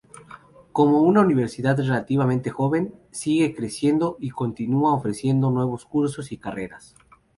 Como 0.71 1.01
una 1.03 1.21
universidad 1.21 1.77
relativamente 1.77 2.49
joven, 2.49 2.95
sigue 3.11 3.53
creciendo 3.53 4.17
y 4.19 4.31
continúa 4.31 4.93
ofreciendo 4.95 5.51
nuevos 5.51 5.85
cursos 5.85 6.31
y 6.31 6.37
carreras. 6.39 6.95